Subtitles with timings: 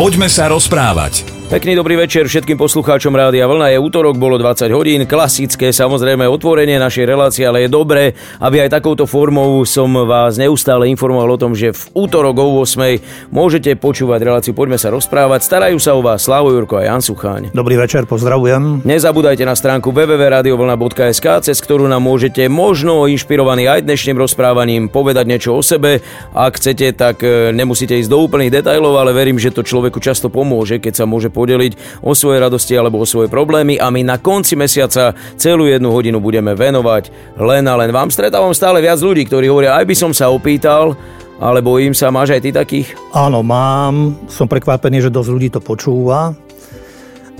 [0.00, 1.29] Poďme sa rozprávať.
[1.50, 3.74] Pekný dobrý večer všetkým poslucháčom Rádia Vlna.
[3.74, 8.78] Je útorok, bolo 20 hodín, klasické samozrejme otvorenie našej relácie, ale je dobré, aby aj
[8.78, 14.22] takouto formou som vás neustále informoval o tom, že v útorok o 8 môžete počúvať
[14.22, 15.42] reláciu Poďme sa rozprávať.
[15.42, 17.50] Starajú sa o vás Slavo Jurko a Jan Sucháň.
[17.50, 18.86] Dobrý večer, pozdravujem.
[18.86, 25.58] Nezabúdajte na stránku www.radiovlna.sk, cez ktorú nám môžete možno inšpirovaný aj dnešným rozprávaním povedať niečo
[25.58, 25.98] o sebe.
[26.30, 30.30] Ak chcete, tak e, nemusíte ísť do úplných detajlov, ale verím, že to človeku často
[30.30, 34.20] pomôže, keď sa môže podeliť o svoje radosti alebo o svoje problémy a my na
[34.20, 38.12] konci mesiaca celú jednu hodinu budeme venovať len a len vám.
[38.12, 40.92] Stretávam stále viac ľudí, ktorí hovoria, aj by som sa opýtal,
[41.40, 42.92] ale bojím sa, máš aj ty takých?
[43.16, 44.20] Áno, mám.
[44.28, 46.36] Som prekvapený, že dosť ľudí to počúva.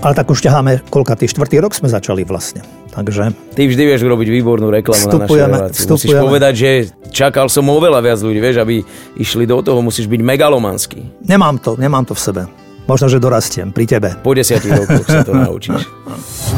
[0.01, 2.65] Ale tak už ťaháme, koľka tý štvrtý rok sme začali vlastne.
[2.89, 3.53] Takže...
[3.53, 5.85] Ty vždy vieš robiť výbornú reklamu na našej relácii.
[5.85, 6.69] Musíš povedať, že
[7.13, 8.81] čakal som oveľa viac ľudí, vieš, aby
[9.21, 11.21] išli do toho, musíš byť megalomanský.
[11.21, 12.41] Nemám to, nemám to v sebe.
[12.89, 14.09] Možno, že dorastiem pri tebe.
[14.19, 15.85] Po desiatich rokoch sa to naučíš.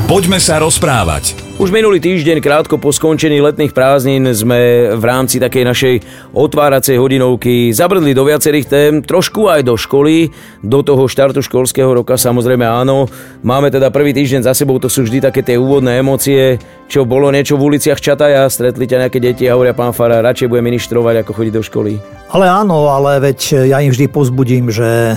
[0.10, 1.38] Poďme sa rozprávať.
[1.62, 5.96] Už minulý týždeň, krátko po skončení letných prázdnin, sme v rámci takej našej
[6.34, 10.34] otváracej hodinovky zabrdli do viacerých tém, trošku aj do školy,
[10.66, 13.06] do toho štartu školského roka, samozrejme áno.
[13.46, 16.58] Máme teda prvý týždeň za sebou, to sú vždy také tie úvodné emócie,
[16.90, 20.50] čo bolo niečo v uliciach Čataja, stretli ťa nejaké deti a hovoria, pán Fara, radšej
[20.50, 21.92] bude ministrovať, ako chodiť do školy.
[22.34, 25.14] Ale áno, ale veď ja im vždy pozbudím, že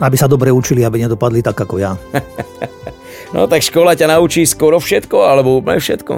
[0.00, 1.94] aby sa dobre učili, aby nedopadli tak ako ja.
[3.34, 6.14] no tak škola ťa naučí skoro všetko, alebo úplne všetko?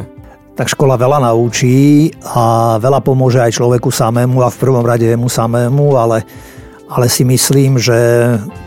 [0.57, 5.29] Tak škola veľa naučí a veľa pomôže aj človeku samému a v prvom rade jemu
[5.29, 6.25] samému, ale,
[6.89, 7.97] ale si myslím, že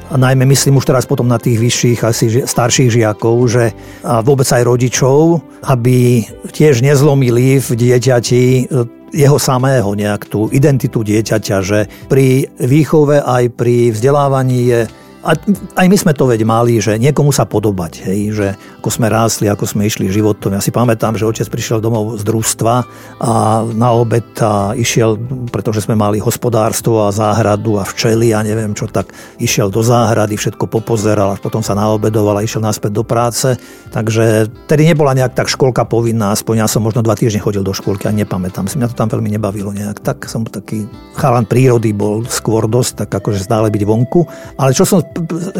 [0.09, 3.73] a najmä myslím už teraz potom na tých vyšších, asi starších žiakov, že
[4.05, 8.69] a vôbec aj rodičov, aby tiež nezlomili v dieťati
[9.13, 11.79] jeho samého nejak tú identitu dieťaťa, že
[12.09, 14.81] pri výchove aj pri vzdelávaní je
[15.30, 15.38] a
[15.77, 18.47] aj my sme to veď mali, že niekomu sa podobať, hej, že
[18.81, 20.58] ako sme rástli, ako sme išli životom.
[20.58, 22.73] Ja si pamätám, že otec prišiel domov z družstva
[23.22, 23.31] a
[23.69, 25.22] na obed a išiel,
[25.53, 30.34] pretože sme mali hospodárstvo a záhradu a včely a neviem čo, tak išiel do záhrady,
[30.34, 33.53] všetko popozeral a potom sa naobedoval a išiel naspäť do práce.
[33.94, 37.78] Takže tedy nebola nejak tak školka povinná, aspoň ja som možno dva týždne chodil do
[37.78, 40.01] školky a nepamätám si, mňa to tam veľmi nebavilo nejak.
[40.01, 44.25] Tak som taký chalan prírody bol skôr dosť, tak akože stále byť vonku.
[44.57, 45.06] Ale čo som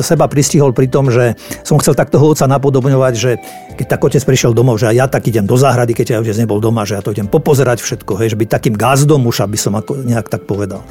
[0.04, 1.34] seba pristihol pri tom, že
[1.64, 3.32] som chcel takto toho otca napodobňovať, že
[3.80, 6.60] keď tak otec prišiel domov, že ja tak idem do záhrady, keď ja otec nebol
[6.60, 9.72] doma, že ja to idem popozerať všetko, hej, že byť takým gazdom už, aby som
[9.80, 10.84] ako nejak tak povedal.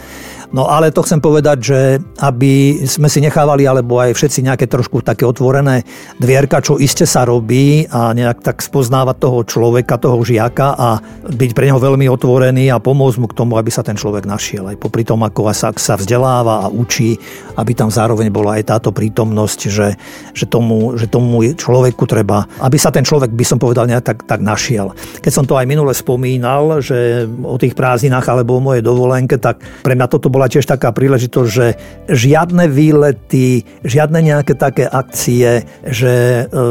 [0.49, 1.81] No ale to chcem povedať, že
[2.25, 5.84] aby sme si nechávali, alebo aj všetci nejaké trošku také otvorené
[6.17, 10.89] dvierka, čo iste sa robí a nejak tak spoznávať toho človeka, toho žiaka a
[11.28, 14.73] byť pre neho veľmi otvorený a pomôcť mu k tomu, aby sa ten človek našiel.
[14.73, 17.21] Aj popri tom, ako sa, sa vzdeláva a učí,
[17.61, 19.88] aby tam zároveň bola aj táto prítomnosť, že,
[20.32, 24.19] že, tomu, že tomu človeku treba, aby sa ten človek, by som povedal, nejak tak,
[24.25, 24.92] tak našiel.
[25.20, 29.60] Keď som to aj minule spomínal, že o tých prázdninách alebo o mojej dovolenke, tak
[29.84, 31.66] pre mňa toto bola tiež taká príležitosť, že
[32.09, 36.65] žiadne výlety, žiadne nejaké také akcie, že e,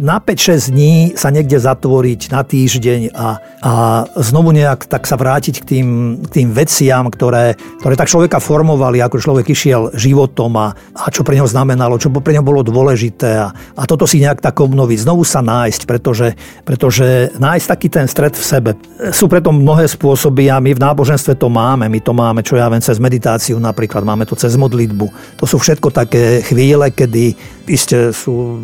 [0.00, 3.28] na 5-6 dní sa niekde zatvoriť na týždeň a,
[3.62, 3.72] a
[4.18, 5.88] znovu nejak tak sa vrátiť k tým,
[6.24, 11.22] k tým veciam, ktoré, ktoré tak človeka formovali, ako človek išiel životom a, a čo
[11.22, 15.04] pre neho znamenalo, čo pre neho bolo dôležité a, a toto si nejak tak obnoviť,
[15.04, 16.32] znovu sa nájsť, pretože,
[16.64, 18.70] pretože nájsť taký ten stred v sebe.
[19.12, 22.72] Sú preto mnohé spôsoby a my v náboženstve to máme, my to máme, čo ja
[22.72, 25.36] viem, cez meditáciu napríklad, máme to cez modlitbu.
[25.38, 27.36] To sú všetko také chvíle, kedy
[27.68, 28.58] iste sú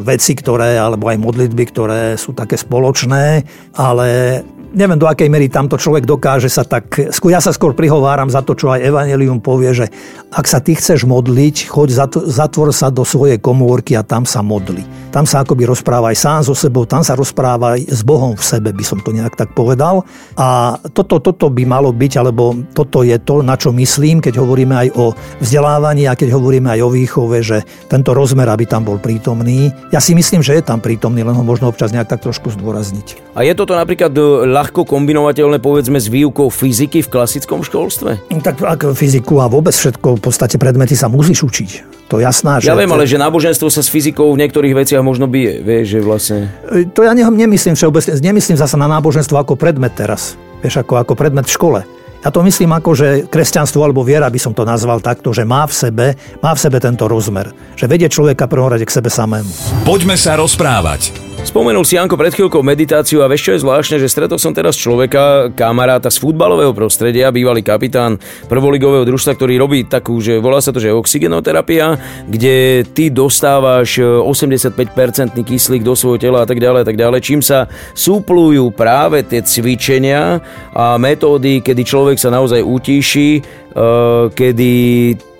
[0.00, 3.44] veci, ktoré, alebo aj modlitby, ktoré sú také spoločné,
[3.76, 4.40] ale
[4.72, 6.88] neviem do akej mery tamto človek dokáže sa tak...
[7.28, 9.86] Ja sa skôr prihováram za to, čo aj Evangelium povie, že
[10.32, 11.88] ak sa ty chceš modliť, choď,
[12.28, 14.84] zatvor sa do svojej komórky a tam sa modli.
[15.12, 18.40] Tam sa akoby rozpráva aj sám so sebou, tam sa rozpráva aj s Bohom v
[18.40, 20.08] sebe, by som to nejak tak povedal.
[20.40, 24.72] A toto, toto by malo byť, alebo toto je to, na čo myslím, keď hovoríme
[24.72, 25.12] aj o
[25.44, 27.60] vzdelávaní a keď hovoríme aj o výchove, že
[27.92, 29.68] tento rozmer, aby tam bol prítomný.
[29.92, 33.36] Ja si myslím, že je tam prítomný, len ho možno občas nejak tak trošku zdôrazniť.
[33.36, 34.16] A je toto napríklad
[34.62, 38.30] ľahko kombinovateľné povedzme s výukou fyziky v klasickom školstve?
[38.30, 41.70] Tak ako fyziku a vôbec všetko, v podstate predmety sa musíš učiť.
[42.14, 42.70] To jasná, že...
[42.70, 46.00] Ja viem, ale že náboženstvo sa s fyzikou v niektorých veciach možno bije, vieš, že
[46.04, 46.38] vlastne...
[46.70, 51.12] E, to ja nemyslím všeobecne, nemyslím zasa na náboženstvo ako predmet teraz, vieš, ako, ako
[51.18, 51.80] predmet v škole.
[52.22, 55.66] Ja to myslím ako, že kresťanstvo alebo viera by som to nazval takto, že má
[55.66, 56.06] v sebe,
[56.38, 57.50] má v sebe tento rozmer.
[57.74, 59.82] Že vedie človeka prvom rade k sebe samému.
[59.82, 61.21] Poďme sa rozprávať.
[61.42, 64.78] Spomenul si Janko pred chvíľkou meditáciu a vieš čo je zvláštne, že stretol som teraz
[64.78, 70.70] človeka, kamaráta z futbalového prostredia, bývalý kapitán prvoligového družstva, ktorý robí takú, že volá sa
[70.70, 71.98] to, že oxygenoterapia,
[72.30, 77.20] kde ty dostávaš 85% e, kyslík do svojho tela a tak ďalej a tak ďalej,
[77.20, 80.40] čím sa súplujú práve tie cvičenia
[80.72, 84.72] a metódy, kedy človek sa naozaj utíši, Eh, kedy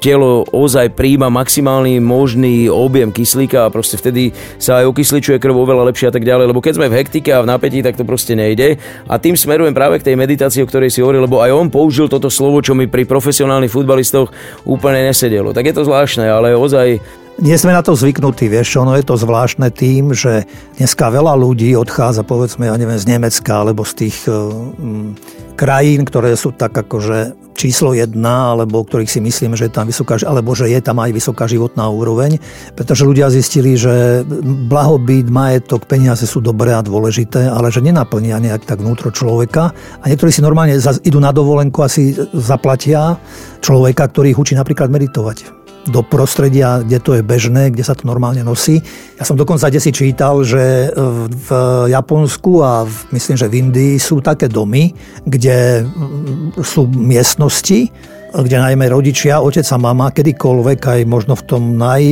[0.02, 5.94] telo ozaj príjma maximálny možný objem kyslíka a proste vtedy sa aj okysličuje krv oveľa
[5.94, 8.34] lepšie a tak ďalej, lebo keď sme v hektike a v napätí, tak to proste
[8.34, 8.82] nejde.
[9.06, 12.10] A tým smerujem práve k tej meditácii, o ktorej si hovoril, lebo aj on použil
[12.10, 14.34] toto slovo, čo mi pri profesionálnych futbalistoch
[14.66, 15.54] úplne nesedelo.
[15.54, 19.16] Tak je to zvláštne, ale ozaj nie sme na to zvyknutí, vieš, ono je to
[19.16, 20.44] zvláštne tým, že
[20.76, 25.16] dneska veľa ľudí odchádza, povedzme, ja neviem, z Nemecka alebo z tých um,
[25.56, 30.18] krajín, ktoré sú tak akože číslo jedna, alebo ktorých si myslíme, že je tam vysoká,
[30.24, 32.40] alebo že je tam aj vysoká životná úroveň,
[32.74, 34.24] pretože ľudia zistili, že
[34.68, 39.70] blahobyt, majetok, peniaze sú dobré a dôležité, ale že nenaplnia nejak tak vnútro človeka.
[40.00, 43.20] A niektorí si normálne idú na dovolenku a si zaplatia
[43.62, 48.06] človeka, ktorý ich učí napríklad meditovať do prostredia, kde to je bežné, kde sa to
[48.06, 48.78] normálne nosí.
[49.18, 50.94] Ja som dokonca si čítal, že
[51.28, 51.48] v
[51.90, 54.94] Japonsku a v, myslím, že v Indii sú také domy,
[55.26, 57.90] kde mm, sú miestnosti,
[58.32, 62.02] kde najmä rodičia, otec a mama, kedykoľvek aj možno v tom naj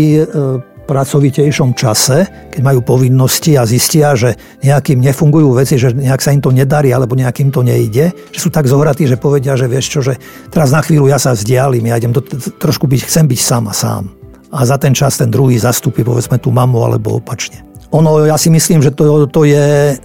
[0.91, 4.35] pracovitejšom čase, keď majú povinnosti a zistia, že
[4.67, 8.51] nejakým nefungujú veci, že nejak sa im to nedarí alebo nejakým to nejde, že sú
[8.51, 10.19] tak zohratí, že povedia, že vieš čo, že
[10.51, 12.27] teraz na chvíľu ja sa vzdialím, ja idem to,
[12.59, 14.05] trošku byť, chcem byť sám a sám.
[14.51, 17.70] A za ten čas ten druhý zastupí povedzme tú mamu alebo opačne.
[17.91, 19.99] Ono, ja si myslím, že to, to je,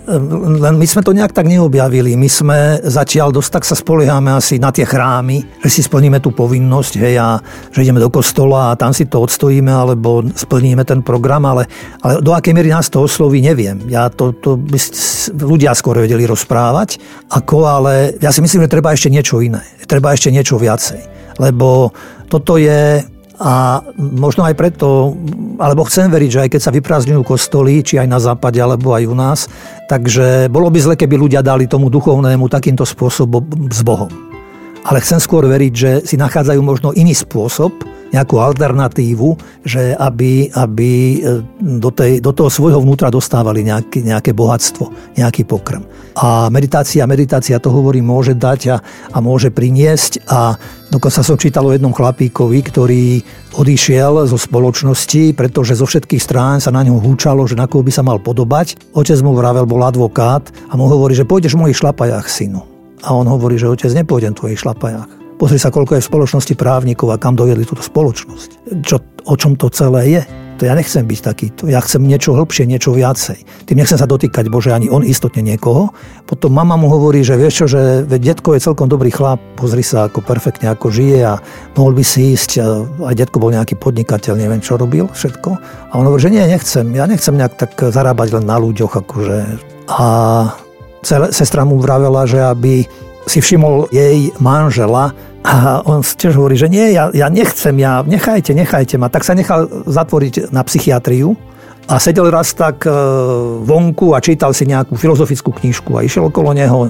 [0.57, 2.17] len my sme to nejak tak neobjavili.
[2.17, 6.33] My sme zatiaľ dosť tak sa spoliehame asi na tie chrámy, že si splníme tú
[6.33, 7.37] povinnosť, hej, a
[7.69, 11.69] že ideme do kostola a tam si to odstojíme, alebo splníme ten program, ale,
[12.01, 13.77] ale do akej miery nás to osloví, neviem.
[13.85, 14.81] Ja to, to by
[15.45, 16.97] ľudia skôr vedeli rozprávať,
[17.29, 19.61] ako, ale ja si myslím, že treba ešte niečo iné.
[19.85, 21.05] Treba ešte niečo viacej.
[21.37, 21.93] Lebo
[22.33, 23.05] toto je
[23.35, 25.11] a možno aj preto,
[25.59, 29.03] alebo chcem veriť, že aj keď sa vyprázdňujú kostoly, či aj na západe, alebo aj
[29.07, 29.39] u nás,
[29.91, 34.11] takže bolo by zle, keby ľudia dali tomu duchovnému takýmto spôsobom s Bohom.
[34.85, 37.73] Ale chcem skôr veriť, že si nachádzajú možno iný spôsob,
[38.15, 39.35] nejakú alternatívu,
[39.67, 45.43] že aby, aby e, do, tej, do toho svojho vnútra dostávali nejaké, nejaké bohatstvo, nejaký
[45.43, 45.83] pokrm.
[46.15, 48.77] A meditácia, meditácia to hovorí, môže dať a,
[49.11, 50.55] a môže priniesť a
[50.87, 53.19] dokonca som čítal o jednom chlapíkovi, ktorý
[53.59, 57.91] odišiel zo spoločnosti, pretože zo všetkých strán sa na ňo húčalo, že na koho by
[57.91, 58.95] sa mal podobať.
[58.95, 62.63] Otec mu vravel, bol advokát a mu hovorí, že pôjdeš v mojich šlapajách, synu.
[63.03, 65.24] A on hovorí, že otec, nepôjdem v tvojich šlapajách.
[65.35, 68.71] Pozri sa, koľko je v spoločnosti právnikov a kam dovedli túto spoločnosť.
[68.87, 70.21] Čo, o čom to celé je?
[70.55, 71.67] To ja nechcem byť takýto.
[71.67, 73.67] Ja chcem niečo hĺbšie, niečo viacej.
[73.67, 75.91] Tým nechcem sa dotýkať, Bože, ani on istotne niekoho.
[76.23, 80.07] Potom mama mu hovorí, že vieš čo, že detko je celkom dobrý chlap, pozri sa,
[80.07, 81.43] ako perfektne ako žije a
[81.75, 82.63] mohol by si ísť.
[83.03, 85.49] A detko bol nejaký podnikateľ, neviem, čo robil, všetko.
[85.91, 86.87] A on hovorí, že nie, nechcem.
[86.95, 89.37] Ja nechcem nejak tak zarábať len na ľuďoch, akože.
[89.91, 90.07] A
[91.35, 92.87] sestra mu vravela, že aby
[93.25, 95.13] si všimol jej manžela
[95.45, 99.13] a on tiež hovorí, že nie, ja, ja nechcem, ja, nechajte, nechajte ma.
[99.13, 101.37] Tak sa nechal zatvoriť na psychiatriu
[101.85, 102.91] a sedel raz tak e,
[103.61, 106.89] vonku a čítal si nejakú filozofickú knižku a išiel okolo neho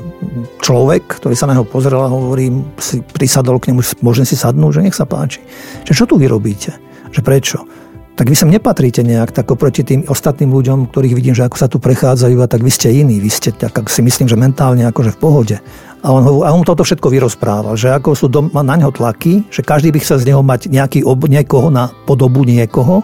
[0.64, 2.48] človek, ktorý sa na neho pozrel a hovorí,
[2.80, 5.44] si prisadol k nemu, môžem si sadnúť, že nech sa páči.
[5.84, 6.80] Že čo tu vy robíte?
[7.12, 7.60] Že prečo?
[8.16, 11.68] Tak vy sem nepatríte nejak tak oproti tým ostatným ľuďom, ktorých vidím, že ako sa
[11.68, 15.12] tu prechádzajú a tak vy ste iní, vy ste tak, si myslím, že mentálne akože
[15.16, 15.56] v pohode.
[16.00, 19.68] A on, a on toto všetko vyrozprával, že ako sú doma, na neho tlaky, že
[19.68, 23.04] každý by chcel z neho mať nejaký ob, niekoho na podobu niekoho.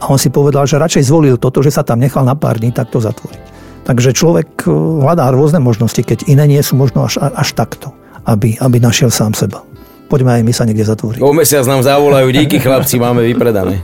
[0.00, 2.72] A on si povedal, že radšej zvolil toto, že sa tam nechal na pár dní
[2.72, 3.40] takto zatvoriť.
[3.84, 4.72] Takže človek eh,
[5.04, 7.92] hľadá rôzne možnosti, keď iné nie sú možno až, až takto,
[8.24, 9.60] aby, aby našiel sám seba.
[10.06, 11.20] Poďme aj my sa niekde zatvoriť.
[11.20, 13.82] O mesiac nám zavolajú, díky chlapci, máme vypredané.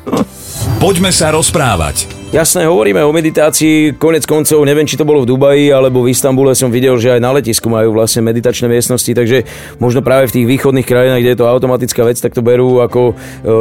[0.81, 2.23] Poďme sa rozprávať.
[2.33, 6.57] Jasné, hovoríme o meditácii, konec koncov, neviem, či to bolo v Dubaji alebo v Istambule.
[6.57, 9.45] Som videl, že aj na letisku majú vlastne meditačné miestnosti, takže
[9.77, 13.13] možno práve v tých východných krajinách, kde je to automatická vec, tak to berú ako
[13.13, 13.15] e,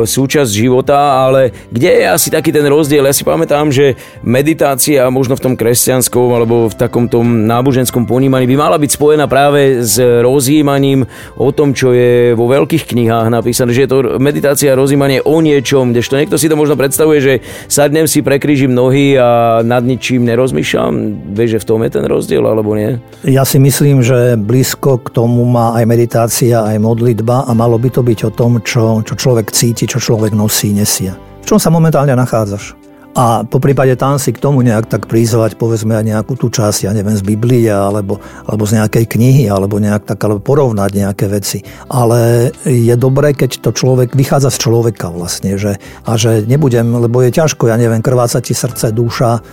[0.07, 3.03] súčasť života, ale kde je asi taký ten rozdiel?
[3.03, 8.47] Ja si pamätám, že meditácia možno v tom kresťanskom alebo v takom tom náboženskom ponímaní
[8.47, 11.03] by mala byť spojená práve s rozjímaním
[11.35, 15.43] o tom, čo je vo veľkých knihách napísané, že je to meditácia a rozjímanie o
[15.43, 17.33] niečom, kdežto niekto si to možno predstavuje, že
[17.69, 21.21] sadnem si prekrížim nohy a nad ničím nerozmýšľam?
[21.37, 22.97] Vieš, že v tom je ten rozdiel, alebo nie?
[23.21, 27.93] Ja si myslím, že blízko k tomu má aj meditácia, aj modlitba a malo by
[27.93, 31.13] to byť o tom, čo, čo človek cíti, čo človek nosí, nesie.
[31.45, 32.80] V čom sa momentálne nachádzaš?
[33.11, 36.87] A po prípade tam si k tomu nejak tak prizvať, povedzme aj nejakú tú časť,
[36.87, 41.27] ja neviem, z Biblie alebo, alebo z nejakej knihy, alebo nejak tak, alebo porovnať nejaké
[41.27, 41.59] veci.
[41.91, 45.75] Ale je dobré, keď to človek vychádza z človeka vlastne, že,
[46.07, 49.43] a že nebudem, lebo je ťažko, ja neviem, krváca ti srdce, duša,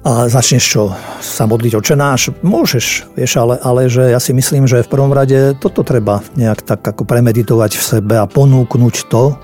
[0.00, 0.84] a začneš čo,
[1.20, 2.32] sa modliť očenáš?
[2.40, 6.64] Môžeš, vieš, ale, ale že ja si myslím, že v prvom rade toto treba nejak
[6.64, 9.36] tak ako premeditovať v sebe a ponúknuť to,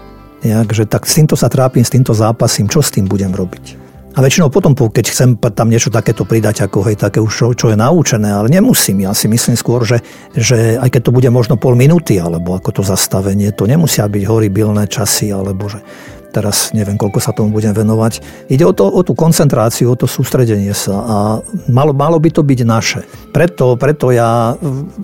[0.46, 3.86] nejak, že tak s týmto sa trápim, s týmto zápasím, čo s tým budem robiť.
[4.16, 7.66] A väčšinou potom, keď chcem tam niečo takéto pridať, ako hej, také už čo, čo
[7.68, 9.04] je naučené, ale nemusím.
[9.04, 10.00] Ja si myslím skôr, že,
[10.32, 14.24] že aj keď to bude možno pol minúty, alebo ako to zastavenie, to nemusia byť
[14.24, 15.84] horibilné časy, alebo že
[16.36, 18.20] teraz neviem, koľko sa tomu budem venovať.
[18.52, 21.16] Ide o, to, o tú koncentráciu, o to sústredenie sa a
[21.72, 23.00] malo, malo by to byť naše.
[23.32, 24.52] Preto, preto ja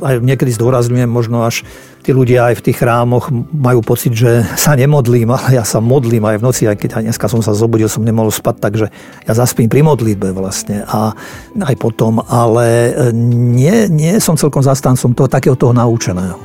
[0.05, 1.65] aj niekedy zdôrazňujem možno až
[2.03, 6.27] tí ľudia aj v tých chrámoch majú pocit, že sa nemodlím, ale ja sa modlím
[6.27, 8.87] aj v noci, aj keď aj dneska som sa zobudil, som nemohol spať, takže
[9.25, 11.15] ja zaspím pri modlitbe vlastne a
[11.63, 16.37] aj potom, ale nie, nie som celkom zastancom toho takého toho naučeného.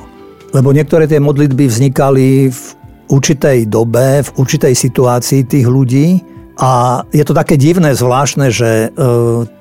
[0.48, 2.77] Lebo niektoré tie modlitby vznikali v
[3.08, 6.20] určitej dobe, v určitej situácii tých ľudí
[6.58, 9.06] a je to také divné, zvláštne, že e,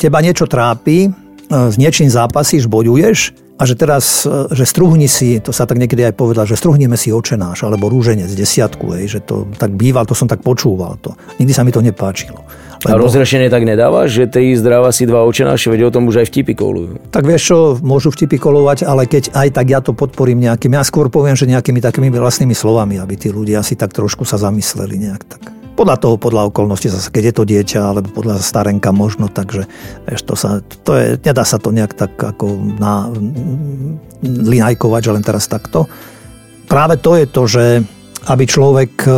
[0.01, 1.09] teba niečo trápi, e,
[1.49, 6.09] s niečím zápasíš, bojuješ a že teraz, e, že struhni si, to sa tak niekedy
[6.09, 10.17] aj povedal, že struhnime si očenáš alebo rúženec, desiatku, hej, že to tak býval, to
[10.17, 11.13] som tak počúval to.
[11.37, 12.41] Nikdy sa mi to nepáčilo.
[12.85, 12.93] Lebo...
[12.93, 16.27] A rozrešenie tak nedáva, že tri zdravá si dva očenáše, veď o tom už aj
[16.29, 17.01] vtipy kolujú.
[17.09, 20.85] Tak vieš čo, môžu vtipy kolovať, ale keď aj tak ja to podporím nejakým, ja
[20.85, 25.01] skôr poviem, že nejakými takými vlastnými slovami, aby tí ľudia si tak trošku sa zamysleli
[25.09, 25.43] nejak tak.
[25.77, 29.69] Podľa toho, podľa okolností, zase keď je to dieťa, alebo podľa starenka možno, takže
[30.09, 33.13] vieš, to sa, to je, nedá sa to nejak tak ako na,
[34.25, 35.85] linajkovať, že len teraz takto.
[36.65, 37.63] Práve to je to, že
[38.27, 39.09] aby človek e,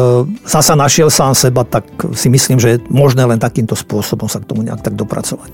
[0.45, 4.47] zasa našiel sám seba, tak si myslím, že je možné len takýmto spôsobom sa k
[4.49, 5.49] tomu nejak tak dopracovať.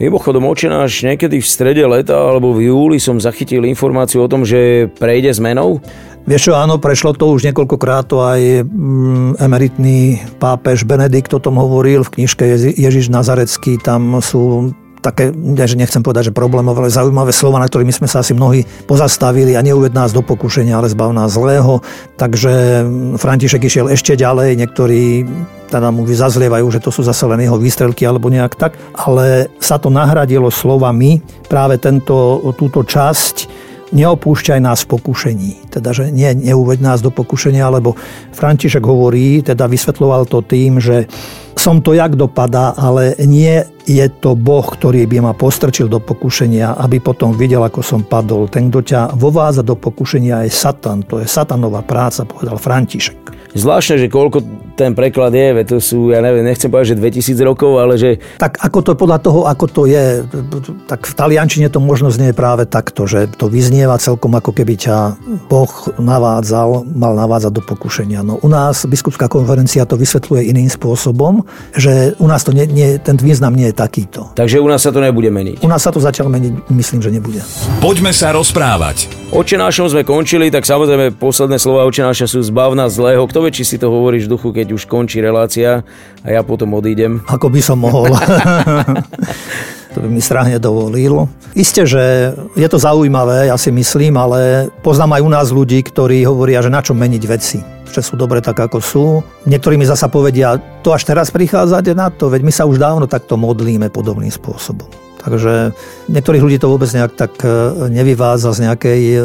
[0.00, 4.88] Mimochodom, očenáš niekedy v strede leta alebo v júli som zachytil informáciu o tom, že
[4.96, 5.84] prejde zmenou?
[6.24, 11.60] Vieš čo, áno, prešlo to už niekoľkokrát, to aj mm, emeritný pápež Benedikt o tom
[11.60, 12.48] hovoril v knižke
[12.80, 15.32] Ježiš Nazarecký, tam sú také,
[15.66, 19.56] že nechcem povedať, že problémové, ale zaujímavé slova, na ktorými sme sa asi mnohí pozastavili
[19.56, 21.80] a neuved nás do pokušenia, ale zbav nás zlého.
[22.20, 22.84] Takže
[23.16, 25.24] František išiel ešte ďalej, niektorí
[25.70, 29.78] teda mu zazlievajú, že to sú zase len jeho výstrelky alebo nejak tak, ale sa
[29.78, 35.50] to nahradilo slovami práve tento, túto časť neopúšťaj nás v pokušení.
[35.70, 37.98] Teda, že nie, neuveď nás do pokušenia, lebo
[38.34, 41.10] František hovorí, teda vysvetloval to tým, že
[41.58, 46.78] som to jak dopadá, ale nie je to Boh, ktorý by ma postrčil do pokušenia,
[46.78, 48.48] aby potom videl, ako som padol.
[48.48, 51.04] Ten, kto ťa vováza do pokušenia, je Satan.
[51.10, 53.52] To je satanová práca, povedal František.
[53.52, 54.46] Zvláštne, že koľko
[54.80, 58.16] ten preklad je, veď to sú, ja neviem, nechcem povedať, že 2000 rokov, ale že...
[58.40, 60.24] Tak ako to podľa toho, ako to je,
[60.88, 65.20] tak v taliančine to možno znie práve takto, že to vyznieva celkom ako keby ťa
[65.52, 65.68] Boh
[66.00, 68.24] navádzal, mal navádzať do pokušenia.
[68.24, 71.44] No u nás biskupská konferencia to vysvetľuje iným spôsobom,
[71.76, 74.32] že u nás to nie, nie, ten význam nie je takýto.
[74.32, 75.60] Takže u nás sa to nebude meniť.
[75.60, 77.44] U nás sa to zatiaľ meniť, myslím, že nebude.
[77.84, 79.12] Poďme sa rozprávať.
[79.30, 83.22] Očenášom sme končili, tak samozrejme posledné slova očenáša sú zbavná zlého.
[83.28, 85.82] Kto vie, či si to hovoríš v duchu, keď už končí relácia
[86.22, 87.22] a ja potom odídem.
[87.34, 88.10] Ako by som mohol.
[89.94, 91.26] to by mi strahne dovolil.
[91.54, 96.22] Isté, že je to zaujímavé, ja si myslím, ale poznám aj u nás ľudí, ktorí
[96.24, 97.60] hovoria, že na čo meniť veci
[97.90, 99.04] že sú dobre tak, ako sú.
[99.50, 100.54] Niektorí mi zasa povedia,
[100.86, 104.86] to až teraz prichádzate na to, veď my sa už dávno takto modlíme podobným spôsobom.
[105.20, 105.76] Takže
[106.08, 107.48] niektorých ľudí to vôbec nejak tak e,
[107.92, 109.24] nevyváza z nejakej e, e,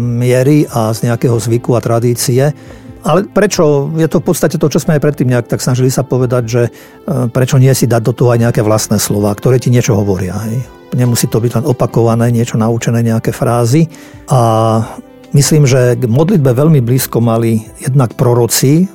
[0.00, 2.56] miery a z nejakého zvyku a tradície.
[3.04, 3.92] Ale prečo?
[4.00, 6.62] Je to v podstate to, čo sme aj predtým nejak tak snažili sa povedať, že
[6.68, 6.70] e,
[7.28, 10.40] prečo nie si dať do toho aj nejaké vlastné slova, ktoré ti niečo hovoria.
[10.48, 10.64] Hej?
[10.96, 13.92] Nemusí to byť len opakované, niečo naučené, nejaké frázy.
[14.32, 14.80] A
[15.34, 18.86] Myslím, že k modlitbe veľmi blízko mali jednak proroci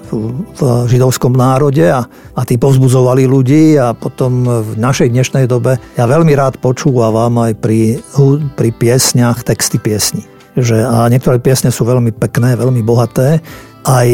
[0.56, 6.08] v židovskom národe a, a tí povzbudzovali ľudí a potom v našej dnešnej dobe ja
[6.08, 8.00] veľmi rád počúvam aj pri,
[8.56, 10.24] pri piesniach texty piesní.
[10.56, 13.44] Že, a niektoré piesne sú veľmi pekné, veľmi bohaté.
[13.84, 14.10] Aj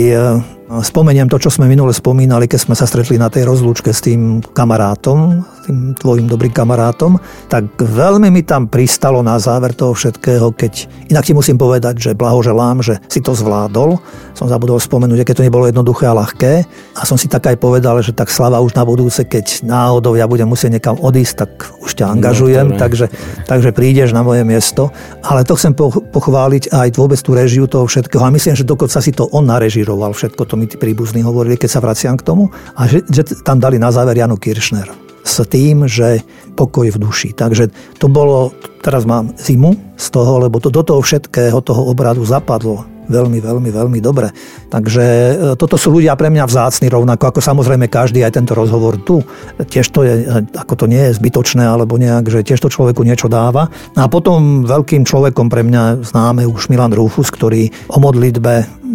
[0.66, 4.42] Spomeniem to, čo sme minule spomínali, keď sme sa stretli na tej rozlúčke s tým
[4.42, 10.90] kamarátom, tým tvojim dobrým kamarátom, tak veľmi mi tam pristalo na záver toho všetkého, keď
[11.14, 14.02] inak ti musím povedať, že blahoželám, že si to zvládol.
[14.34, 16.66] Som zabudol spomenúť, keď to nebolo jednoduché a ľahké.
[16.98, 20.26] A som si tak aj povedal, že tak slava už na budúce, keď náhodou ja
[20.26, 21.52] budem musieť niekam odísť, tak
[21.86, 23.14] už ťa angažujem, no, takže,
[23.46, 24.90] takže prídeš na moje miesto.
[25.22, 25.78] Ale to chcem
[26.10, 28.26] pochváliť aj vôbec tú režiu toho všetkého.
[28.26, 31.60] A myslím, že dokonca si to on narežiroval všetko to to mi tí príbuzní hovorili,
[31.60, 32.48] keď sa vraciam k tomu,
[32.80, 34.88] a že, že tam dali na záver Janu Kiršner
[35.20, 36.24] s tým, že
[36.56, 37.36] pokoj v duši.
[37.36, 42.24] Takže to bolo, teraz mám zimu z toho, lebo to do toho všetkého, toho obradu
[42.24, 44.34] zapadlo veľmi, veľmi, veľmi dobre.
[44.70, 49.00] Takže e, toto sú ľudia pre mňa vzácni rovnako, ako samozrejme každý aj tento rozhovor
[49.02, 49.22] tu.
[49.58, 53.06] Tiež to je, e, ako to nie je zbytočné, alebo nejak, že tiež to človeku
[53.06, 53.70] niečo dáva.
[53.96, 58.54] No a potom veľkým človekom pre mňa známe už Milan Rufus, ktorý o modlitbe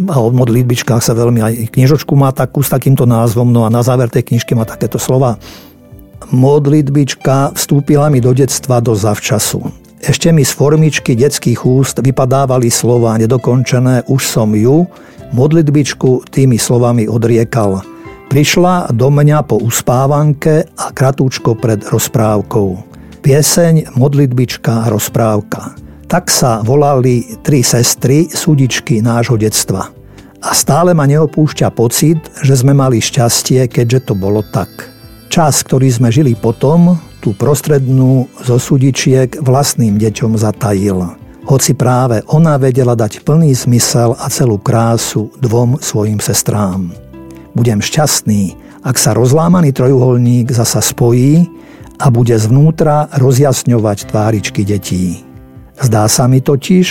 [0.09, 3.85] a o modlitbičkách sa veľmi aj knižočku má takú s takýmto názvom, no a na
[3.85, 5.37] záver tej knižky má takéto slova.
[6.31, 9.80] Modlitbička vstúpila mi do detstva do zavčasu.
[10.01, 14.89] Ešte mi z formičky detských úst vypadávali slova nedokončené, už som ju,
[15.37, 17.85] modlitbičku tými slovami odriekal.
[18.33, 22.69] Prišla do mňa po uspávanke a kratúčko pred rozprávkou.
[23.21, 25.77] Pieseň, modlitbička, rozprávka.
[26.09, 29.93] Tak sa volali tri sestry, súdičky nášho detstva.
[30.41, 34.73] A stále ma neopúšťa pocit, že sme mali šťastie, keďže to bolo tak.
[35.29, 41.21] Čas, ktorý sme žili potom, tú prostrednú zo sudičiek vlastným deťom zatajil.
[41.45, 46.93] Hoci práve ona vedela dať plný zmysel a celú krásu dvom svojim sestrám.
[47.53, 51.45] Budem šťastný, ak sa rozlámaný trojuholník zasa spojí
[52.01, 55.21] a bude zvnútra rozjasňovať tváričky detí.
[55.77, 56.87] Zdá sa mi totiž,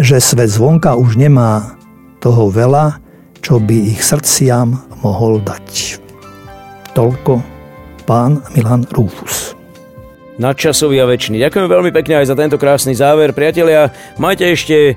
[0.00, 1.78] že svet zvonka už nemá
[2.18, 2.98] toho veľa,
[3.44, 6.00] čo by ich srdciam mohol dať.
[6.96, 7.42] Toľko
[8.08, 9.59] pán Milan Rufus
[10.40, 11.36] nadčasový a väčší.
[11.36, 13.36] Ďakujem veľmi pekne aj za tento krásny záver.
[13.36, 14.96] Priatelia, majte ešte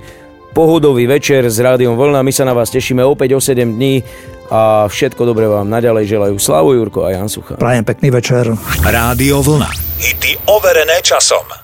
[0.56, 2.24] pohodový večer s Rádiom Vlna.
[2.24, 4.00] My sa na vás tešíme opäť o 7 dní
[4.48, 7.60] a všetko dobré vám naďalej želajú Slavu Jurko a Jan Sucha.
[7.60, 8.48] Prajem pekný večer.
[8.86, 9.70] Rádio Vlna.
[10.00, 11.63] Hity overené časom.